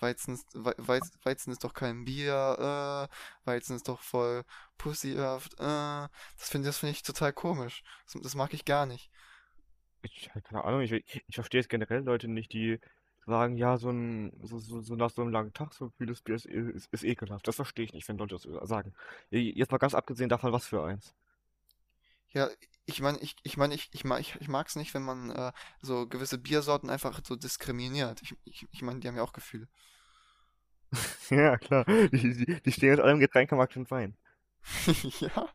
[0.00, 4.44] Weizen ist, Wei- Weiz, Weizen ist doch kein Bier, äh, Weizen ist doch voll
[4.78, 6.08] pussyhaft, äh.
[6.38, 7.82] Das finde das finde ich total komisch.
[8.12, 9.10] Das, das mag ich gar nicht.
[10.02, 12.78] Ich, keine Ahnung, ich, ich verstehe jetzt generell Leute nicht, die
[13.26, 16.34] sagen, ja, so ein, so, so, so nach so einem langen Tag, so vieles Bier
[16.36, 17.48] ist, ist, ist ekelhaft.
[17.48, 18.92] Das verstehe ich nicht, wenn Leute das sagen.
[19.30, 21.14] Jetzt mal ganz abgesehen davon, was für eins.
[22.34, 22.50] Ja,
[22.86, 25.52] ich meine, ich, ich meine, ich, ich mag, ich, ich mag's nicht, wenn man äh,
[25.80, 28.20] so gewisse Biersorten einfach so diskriminiert.
[28.22, 29.68] Ich, ich, ich meine, die haben ja auch Gefühle.
[31.30, 31.84] Ja, klar.
[31.86, 34.16] Die, die, die stehen jetzt alle im Getränkemarkt und Wein.
[35.20, 35.48] Ja.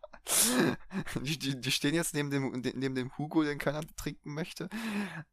[1.24, 4.70] Die, die, die stehen jetzt neben dem, de- neben dem Hugo, den keiner trinken möchte.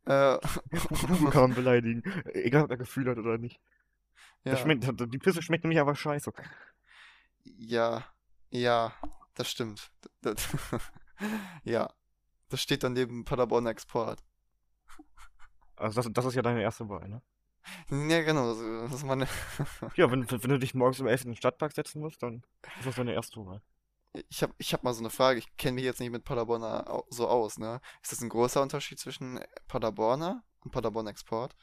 [0.07, 0.39] Äh,
[1.11, 2.03] Hugo kann man beleidigen.
[2.33, 3.61] Egal, ob er Gefühl hat oder nicht.
[4.49, 6.33] Das ja, schmeckt, die Pisse schmeckt nämlich aber scheiße.
[7.45, 8.05] ja,
[8.51, 8.93] ja,
[9.35, 9.91] das stimmt.
[10.23, 10.49] Das,
[11.65, 11.91] ja,
[12.51, 14.23] das steht dann neben Paderborn Export.
[15.77, 17.23] Also das, das ist ja deine erste Wahl, ne?
[17.91, 19.27] Ja, genau, das ist meine.
[19.97, 22.43] Ja, wenn, wenn du dich morgens um 11 in den Stadtpark setzen musst, dann
[22.79, 23.61] ist das deine erste Wahl.
[24.31, 27.03] Ich habe ich hab mal so eine Frage, ich kenne mich jetzt nicht mit Paderborner
[27.11, 27.81] so aus, ne?
[28.03, 31.55] Ist das ein großer Unterschied zwischen Paderborner und Paderborn Export?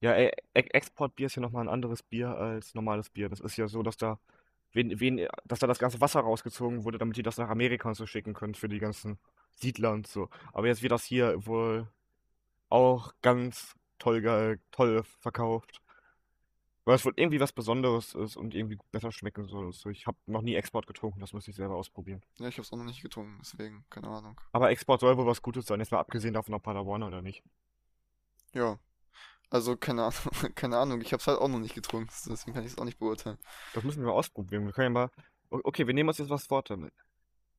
[0.00, 3.28] Ja, E- E- Exportbier ist ja nochmal ein anderes Bier als normales Bier.
[3.28, 4.18] Das ist ja so, dass da,
[4.72, 7.94] wen, wen, dass da das ganze Wasser rausgezogen wurde, damit die das nach Amerika und
[7.94, 9.18] so schicken können für die ganzen
[9.54, 10.28] Siedler und so.
[10.52, 11.88] Aber jetzt wird das hier wohl
[12.68, 15.80] auch ganz toll, toll verkauft.
[16.84, 19.72] Weil es wohl irgendwie was Besonderes ist und irgendwie besser schmecken soll.
[19.74, 22.22] So, ich habe noch nie Export getrunken, das muss ich selber ausprobieren.
[22.38, 24.40] Ja, ich habe es auch noch nicht getrunken, deswegen, keine Ahnung.
[24.52, 27.42] Aber Export soll wohl was Gutes sein, jetzt mal abgesehen davon, ob Paderborn oder nicht.
[28.54, 28.78] Ja,
[29.50, 30.20] also keine Ahnung,
[30.54, 32.84] keine Ahnung, ich habe es halt auch noch nicht getrunken, deswegen kann ich es auch
[32.84, 33.38] nicht beurteilen.
[33.74, 34.66] Das müssen wir mal ausprobieren.
[34.66, 35.10] Wir können ja mal.
[35.50, 36.92] Okay, wir nehmen uns jetzt was vor damit.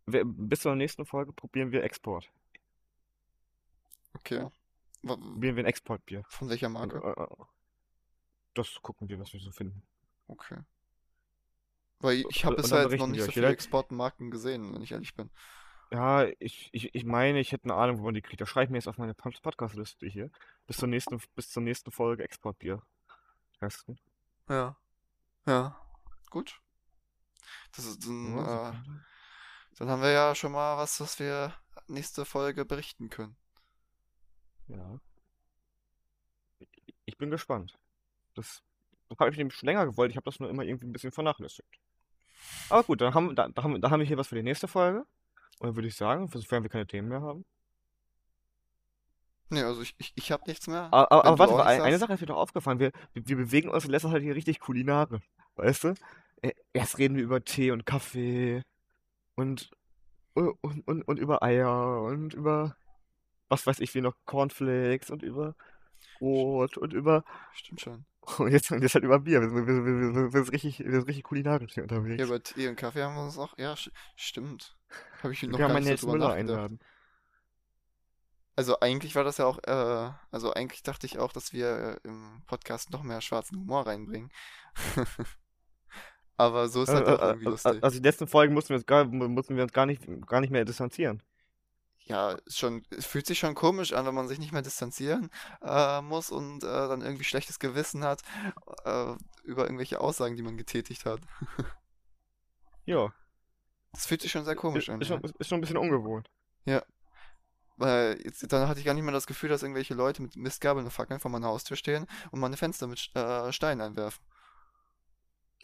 [0.06, 2.32] Wir, bis zur nächsten Folge probieren wir Export.
[4.14, 4.48] Okay.
[5.02, 6.24] Probieren wir ein Exportbier.
[6.28, 6.98] Von welcher Marke?
[6.98, 7.46] äh, äh,
[8.54, 9.82] das gucken wir, was wir so finden.
[10.28, 10.58] Okay.
[12.00, 15.30] Weil ich habe bisher jetzt noch nicht so viele Exportmarken gesehen, wenn ich ehrlich bin.
[15.92, 18.42] Ja, ich, ich, ich meine, ich hätte eine Ahnung, wo man die kriegt.
[18.42, 20.30] Das schreibe ich mir jetzt auf meine Pod- Podcast-Liste hier.
[20.68, 22.82] Bis zur nächsten, bis zur nächsten Folge Exportbier.
[24.48, 24.78] Ja.
[25.46, 25.82] Ja.
[26.30, 26.62] Gut.
[27.76, 28.74] Das ist dann, Ja, äh,
[29.78, 31.54] dann haben wir ja schon mal was, was wir
[31.88, 33.36] nächste Folge berichten können.
[34.68, 35.00] Ja.
[37.06, 37.78] Ich, bin gespannt.
[38.36, 38.64] Das,
[39.10, 40.12] das habe ich nämlich schon länger gewollt.
[40.12, 41.80] Ich habe das nur immer irgendwie ein bisschen vernachlässigt.
[42.70, 44.68] Aber gut, dann haben, da, da, haben, da haben wir hier was für die nächste
[44.68, 45.06] Folge.
[45.60, 47.46] Und dann würde ich sagen, sofern wir keine Themen mehr haben.
[49.50, 50.88] Nee, also ich, ich, ich habe nichts mehr.
[50.92, 51.98] Aber, aber, warte, mal, eine.
[51.98, 52.80] Sache ist mir doch aufgefallen.
[52.80, 55.24] Wir, wir, wir bewegen uns in letzter Zeit hier richtig kulinarisch.
[55.56, 55.94] Weißt du?
[56.42, 58.64] Äh, Erst reden wir über Tee und Kaffee
[59.36, 59.72] und,
[60.34, 62.76] und, und, und über Eier und über,
[63.50, 65.56] was weiß ich, wie noch, Cornflakes und über
[66.20, 68.06] Brot und über, Stimmt schon.
[68.38, 69.42] Und jetzt, jetzt halt über Bier.
[69.42, 71.96] Wir sind, wir, sind- wir, sind- wir sind richtig, wir sind richtig kulinarisch hier Ja,
[71.98, 72.24] unterwegs.
[72.24, 73.58] über Tee und Kaffee haben wir uns auch.
[73.58, 73.76] Ja,
[74.16, 74.78] stimmt.
[75.24, 76.80] Habe ich Wir noch gar mal nicht so Nils drüber einladen.
[78.56, 82.08] Also eigentlich war das ja auch, äh, also eigentlich dachte ich auch, dass wir äh,
[82.08, 84.32] im Podcast noch mehr schwarzen Humor reinbringen.
[86.38, 87.84] Aber so ist halt äh, auch äh, irgendwie äh, lustig.
[87.84, 90.52] Also die letzten Folgen mussten wir uns gar, mussten wir uns gar nicht, gar nicht
[90.52, 91.22] mehr distanzieren.
[92.10, 95.30] Ja, ist schon, es fühlt sich schon komisch an, wenn man sich nicht mehr distanzieren
[95.62, 98.24] äh, muss und äh, dann irgendwie schlechtes Gewissen hat
[98.84, 101.22] äh, über irgendwelche Aussagen, die man getätigt hat.
[102.86, 103.14] Ja,
[103.92, 106.28] Das fühlt sich schon sehr ist, komisch an, ist, schon, ist schon ein bisschen ungewohnt.
[106.66, 106.82] Ja,
[107.78, 110.86] weil jetzt, dann hatte ich gar nicht mehr das Gefühl, dass irgendwelche Leute mit Mistgabeln
[110.86, 114.24] und Fackeln vor meiner Haustür stehen und meine Fenster mit äh, Steinen einwerfen.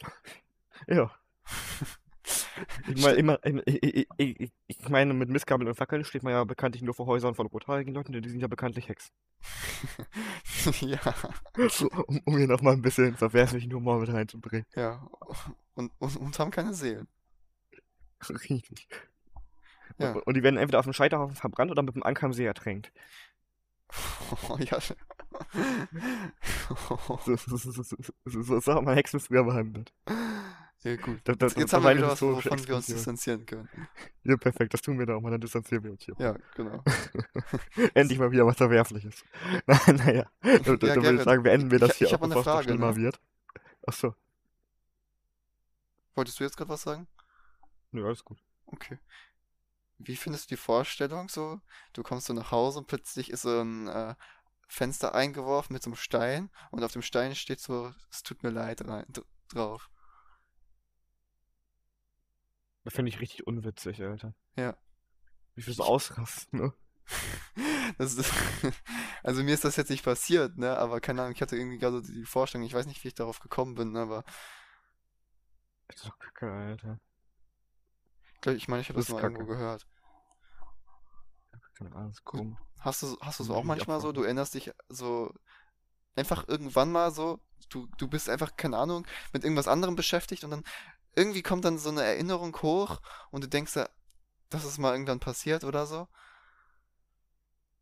[0.86, 1.10] Ja.
[2.88, 6.82] Ich meine, immer, ich, ich, ich, meine, mit Mistkabeln und Fackeln steht man ja bekanntlich
[6.82, 9.12] nur vor Häusern von rothaarigen Leuten, denn die sind ja bekanntlich Hexen.
[10.80, 10.98] Ja,
[12.08, 14.66] Um, um hier nochmal ein bisschen verwerflichen Humor mit reinzubringen.
[14.74, 15.06] ja.
[15.74, 17.06] Und, und, und haben keine Seelen.
[18.28, 18.88] Richtig.
[19.98, 20.12] Und, Ja.
[20.24, 22.92] und die werden entweder auf dem Scheiterhaufen verbrannt oder mit dem Anker See ertränkt.
[24.58, 24.80] Ja.
[24.80, 24.96] So,
[27.24, 27.82] so, so, so,
[28.24, 29.92] so, so, so hat man Hexen früher behandelt.
[30.82, 31.20] Ja, gut.
[31.24, 33.68] Das, das, Jetzt, haben wir wieder was, wovon wir uns distanzieren können.
[34.24, 36.14] Ja, perfekt, das tun wir doch mal, dann distanzieren wir uns hier.
[36.18, 36.84] Ja, genau.
[37.94, 39.24] Endlich mal wieder was Verwerfliches.
[39.66, 42.14] Na, naja, da, da, Ja, da würde ich sagen, beenden wir ich, das hier ich
[42.14, 42.96] auch, bevor es Frage, schlimmer ne?
[42.96, 43.20] wird.
[43.86, 44.14] Achso,
[46.14, 47.06] Wolltest du jetzt gerade was sagen?
[47.90, 48.38] nö, alles gut.
[48.66, 48.98] Okay.
[49.98, 51.60] Wie findest du die Vorstellung so?
[51.92, 54.14] Du kommst so nach Hause und plötzlich ist so ein, äh,
[54.68, 58.50] Fenster eingeworfen mit so einem Stein und auf dem Stein steht so, es tut mir
[58.50, 59.06] leid rein,
[59.48, 59.90] drauf.
[62.86, 64.32] Das finde ich richtig unwitzig, Alter.
[64.54, 64.76] Ja.
[65.56, 66.72] Wie viel so ausrasten, ne?
[67.98, 68.32] Das ist,
[69.24, 70.76] also mir ist das jetzt nicht passiert, ne?
[70.78, 73.40] Aber keine Ahnung, ich hatte irgendwie gerade die Vorstellung, ich weiß nicht, wie ich darauf
[73.40, 74.00] gekommen bin, ne?
[74.00, 74.24] aber.
[75.88, 77.00] Das ist doch kacke, Alter.
[78.54, 79.34] Ich meine, ich habe das, das mal kacke.
[79.34, 79.84] irgendwo gehört.
[81.74, 82.58] Keine Ahnung, ist komisch.
[82.78, 84.12] Hast du, hast du es auch manchmal so?
[84.12, 85.34] Du erinnerst dich so
[86.14, 90.50] einfach irgendwann mal so, du, du bist einfach, keine Ahnung, mit irgendwas anderem beschäftigt und
[90.50, 90.64] dann
[91.16, 93.00] irgendwie kommt dann so eine Erinnerung hoch
[93.30, 93.88] und du denkst ja,
[94.50, 96.06] dass es mal irgendwann passiert oder so.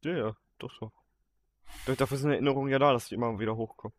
[0.03, 0.93] Ja, ja, doch so.
[1.97, 3.97] Dafür sind Erinnerungen ja da, dass die immer wieder hochkommen.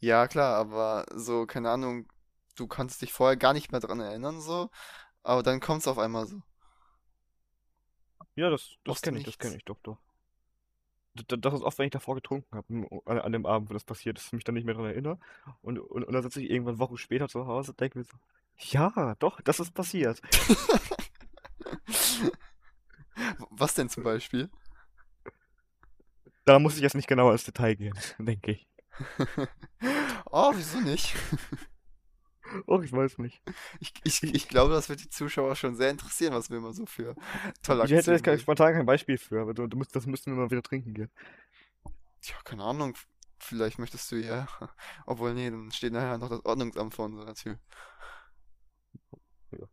[0.00, 2.08] Ja, klar, aber so, keine Ahnung,
[2.56, 4.70] du kannst dich vorher gar nicht mehr dran erinnern, so,
[5.22, 6.40] aber dann kommt es auf einmal so.
[8.36, 9.98] Ja, das, das kenne ich, das kenne ich doch, doch.
[11.14, 14.32] Das ist oft, wenn ich davor getrunken habe, an, dem Abend, wo das passiert ist,
[14.32, 15.18] mich dann nicht mehr daran erinnere.
[15.62, 18.16] Und, und, und dann sitze ich irgendwann Wochen später zu Hause und denke mir so,
[18.58, 20.20] ja, doch, das ist passiert.
[23.50, 24.48] Was denn zum Beispiel?
[26.44, 28.66] Da muss ich jetzt nicht genauer ins Detail gehen, denke ich.
[30.30, 31.14] oh, wieso nicht?
[32.78, 33.42] Oh, ich weiß nicht.
[33.80, 36.86] Ich, ich, ich glaube, das wird die Zuschauer schon sehr interessieren, was wir immer so
[36.86, 37.16] für
[37.62, 40.06] tolle Aktionen Ich hätte jetzt kein, spontan kein Beispiel für, aber du, du musst, das
[40.06, 41.10] müssten wir mal wieder trinken gehen.
[42.20, 42.96] Tja, keine Ahnung.
[43.40, 44.46] Vielleicht möchtest du ja.
[45.06, 47.58] Obwohl, nee, dann steht nachher noch das Ordnungsamt vor unserer Tür.
[49.52, 49.66] Ja.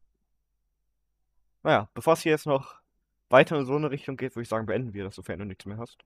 [1.62, 2.82] Naja, bevor es hier jetzt noch
[3.30, 5.66] weiter in so eine Richtung geht, würde ich sagen, beenden wir das, sofern du nichts
[5.66, 6.04] mehr hast.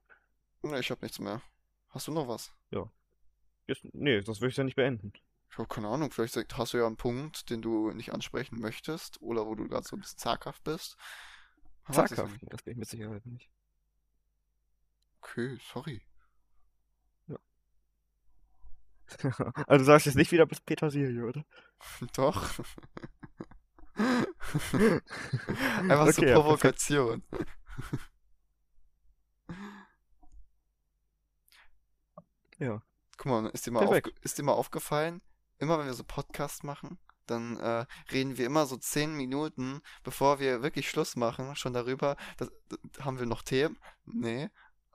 [0.62, 1.40] Nee, ich habe nichts mehr.
[1.88, 2.52] Hast du noch was?
[2.70, 2.90] Ja.
[3.66, 5.12] Jetzt, nee, das würde ich ja nicht beenden.
[5.58, 9.46] Ja, keine Ahnung, vielleicht hast du ja einen Punkt, den du nicht ansprechen möchtest oder
[9.46, 10.96] wo du gerade so ein bisschen zaghaft bist.
[11.90, 12.36] zaghaft?
[12.42, 13.50] Das bin ich mit Sicherheit nicht.
[15.20, 16.02] Okay, sorry.
[17.26, 17.36] Ja.
[19.66, 21.44] also du sagst jetzt nicht wieder bis Petersilie, oder?
[22.14, 22.48] Doch.
[23.96, 27.22] Einfach okay, so Provokation.
[32.58, 32.82] Ja.
[33.16, 35.20] Guck mal, ist dir mal, auf, ist dir mal aufgefallen,
[35.60, 40.40] immer wenn wir so Podcast machen, dann äh, reden wir immer so zehn Minuten, bevor
[40.40, 43.78] wir wirklich Schluss machen, schon darüber, das, das, haben wir noch Themen?
[44.04, 44.48] Nee.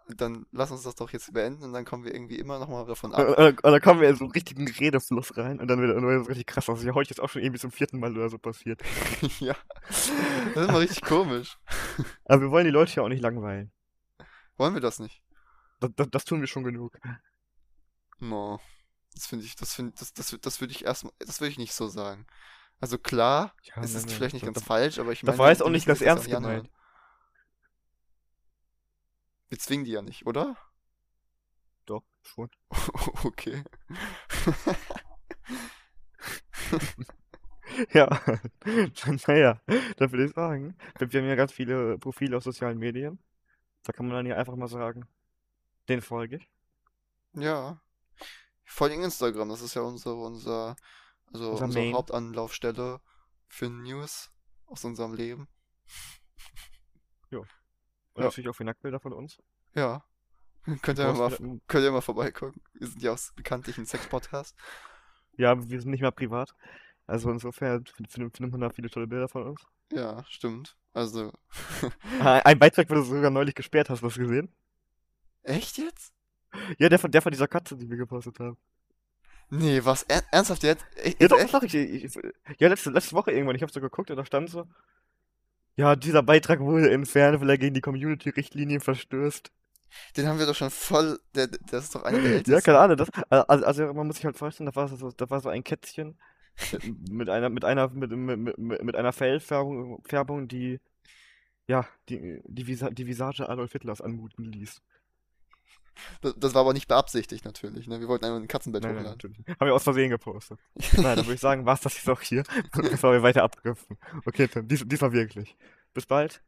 [0.07, 3.15] Dann lass uns das doch jetzt beenden und dann kommen wir irgendwie immer nochmal davon
[3.15, 3.39] ab.
[3.39, 6.45] Und, dann kommen wir in so einen richtigen Redefluss rein und dann wird es richtig
[6.45, 6.67] krass.
[6.67, 8.81] Das ist ja heute jetzt auch schon irgendwie zum vierten Mal oder so passiert.
[9.39, 9.55] ja.
[9.87, 10.07] Das
[10.65, 11.57] ist mal richtig komisch.
[12.25, 13.71] Aber wir wollen die Leute ja auch nicht langweilen.
[14.57, 15.23] Wollen wir das nicht?
[15.79, 16.99] Das, das, das tun wir schon genug.
[18.19, 18.59] No.
[19.15, 21.73] Das finde ich, das finde, das, das, das würde ich erstmal, das würde ich nicht
[21.73, 22.27] so sagen.
[22.79, 25.37] Also klar, ja, es ist vielleicht nicht ganz da, falsch, aber ich meine.
[25.37, 26.69] Da war jetzt auch nicht das ernst gemeint.
[29.49, 30.57] Wir zwingen die ja nicht, oder?
[31.85, 32.49] Doch, schon.
[33.23, 33.63] okay.
[37.93, 38.21] ja,
[39.27, 39.61] naja,
[39.97, 43.19] dann würde ich sagen, wir haben ja ganz viele Profile auf sozialen Medien.
[43.83, 45.07] Da kann man dann ja einfach mal sagen,
[45.87, 46.49] den folge ich.
[47.33, 47.79] Ja.
[48.65, 50.75] Vor allem Instagram, das ist ja unsere, unser,
[51.31, 52.99] also unser unsere Hauptanlaufstelle
[53.47, 54.31] für News
[54.65, 55.47] aus unserem Leben.
[57.29, 57.41] Jo.
[57.41, 58.23] Und ja.
[58.23, 59.41] natürlich auch für Nacktbilder von uns.
[59.73, 60.03] Ja.
[60.81, 61.29] Könnt ihr, mal,
[61.67, 62.59] könnt ihr mal vorbeigucken.
[62.73, 64.55] Wir sind ja auch bekanntlich ein Sex-Podcast.
[65.37, 66.55] Ja, wir sind nicht mehr privat.
[67.05, 69.61] Also insofern findet man da viele tolle Bilder von uns.
[69.91, 70.75] Ja, stimmt.
[70.93, 71.31] Also.
[72.19, 74.51] ein Beitrag wurde sogar neulich gesperrt, hast du das gesehen?
[75.43, 76.14] Echt jetzt?
[76.77, 78.57] Ja, der von, der von dieser Katze, die wir gepostet haben.
[79.49, 80.03] Nee, was?
[80.03, 80.85] Er, ernsthaft jetzt?
[81.03, 81.53] Ich, ja, doch, echt?
[81.53, 82.19] doch, ich, ich,
[82.59, 84.65] Ja, letzte, letzte Woche irgendwann, ich hab so geguckt und da stand so.
[85.75, 89.51] Ja, dieser Beitrag wurde entfernt, weil er gegen die Community-Richtlinien verstößt.
[90.17, 91.19] Den haben wir doch schon voll.
[91.35, 92.51] Der, das ist doch einer der ältesten.
[92.51, 92.97] Ja, keine Ahnung.
[92.97, 95.63] Das, also, also, man muss sich halt vorstellen, da war so, da war so ein
[95.63, 96.17] Kätzchen
[97.09, 100.79] mit einer, mit einer, mit, mit, mit, mit einer Fellfärbung, Färbung, die,
[101.67, 104.81] ja, die, die, Visa, die Visage Adolf Hitlers anmuten ließ.
[106.21, 107.87] Das, das, war aber nicht beabsichtigt natürlich.
[107.87, 107.99] Ne?
[107.99, 109.17] Wir wollten einfach ein Katzenbett nein, hochladen.
[109.21, 109.59] Nein, natürlich.
[109.59, 110.59] Haben wir aus Versehen gepostet.
[110.93, 112.43] nein, dann würde ich sagen, war es das jetzt auch hier,
[112.73, 113.97] bevor wir weiter abdriften.
[114.25, 115.55] Okay, Tim, dies, diesmal wirklich.
[115.93, 116.41] Bis bald.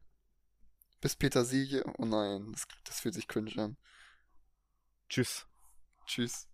[1.01, 1.83] Bis Petersilie.
[1.97, 3.77] Oh nein, das, das fühlt sich cringe an.
[5.09, 5.45] Tschüss.
[6.05, 6.47] Tschüss.